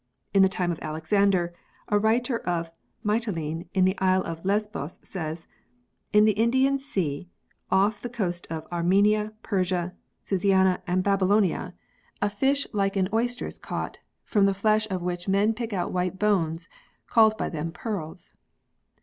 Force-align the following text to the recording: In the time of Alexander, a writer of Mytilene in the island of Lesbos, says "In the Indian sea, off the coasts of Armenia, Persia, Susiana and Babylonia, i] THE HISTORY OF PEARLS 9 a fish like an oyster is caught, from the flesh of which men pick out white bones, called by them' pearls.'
In 0.33 0.41
the 0.41 0.49
time 0.49 0.71
of 0.71 0.79
Alexander, 0.81 1.53
a 1.87 1.99
writer 1.99 2.39
of 2.39 2.71
Mytilene 3.05 3.67
in 3.75 3.85
the 3.85 3.95
island 3.99 4.25
of 4.31 4.43
Lesbos, 4.43 4.97
says 5.03 5.45
"In 6.11 6.25
the 6.25 6.31
Indian 6.31 6.79
sea, 6.79 7.29
off 7.71 8.01
the 8.01 8.09
coasts 8.09 8.47
of 8.49 8.65
Armenia, 8.71 9.33
Persia, 9.43 9.93
Susiana 10.23 10.81
and 10.87 11.03
Babylonia, 11.03 11.55
i] 11.55 11.61
THE 11.61 11.65
HISTORY 11.65 11.67
OF 11.69 12.21
PEARLS 12.21 12.21
9 12.21 12.27
a 12.27 12.35
fish 12.55 12.67
like 12.73 12.95
an 12.95 13.09
oyster 13.13 13.45
is 13.45 13.59
caught, 13.59 13.99
from 14.23 14.47
the 14.47 14.55
flesh 14.55 14.87
of 14.89 15.03
which 15.03 15.27
men 15.27 15.53
pick 15.53 15.71
out 15.71 15.91
white 15.93 16.17
bones, 16.17 16.67
called 17.05 17.37
by 17.37 17.49
them' 17.49 17.71
pearls.' 17.71 18.33